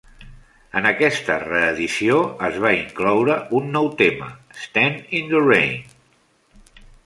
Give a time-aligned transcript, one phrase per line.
[0.79, 2.15] En aquesta reedició
[2.49, 4.33] es va incloure un nou tema,
[4.65, 5.81] "Stand in the Rain".